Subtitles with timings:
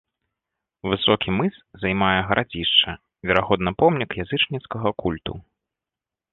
[0.93, 1.53] Высокі мыс
[1.83, 2.91] займае гарадзішча,
[3.29, 5.33] верагодна, помнік язычніцкага культу.